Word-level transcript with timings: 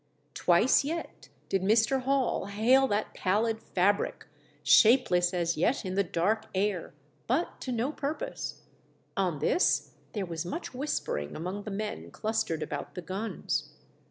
Twice 0.33 0.83
yet 0.83 1.29
did 1.47 1.61
Mr. 1.61 2.01
Hall 2.01 2.47
hail 2.47 2.87
that 2.87 3.13
pallid 3.13 3.61
fabric, 3.61 4.25
shapeless 4.63 5.31
as 5.31 5.57
yet 5.57 5.85
in 5.85 5.93
the 5.93 6.03
dark 6.03 6.45
air, 6.55 6.95
but 7.27 7.61
to 7.61 7.71
no 7.71 7.91
purpose. 7.91 8.63
On 9.15 9.37
this 9.37 9.91
there 10.13 10.25
was 10.25 10.43
much 10.43 10.73
whispering 10.73 11.35
among 11.35 11.65
the 11.65 11.69
men 11.69 12.09
clustered 12.09 12.63
about 12.63 12.95
the 12.95 13.03
guns. 13.03 13.73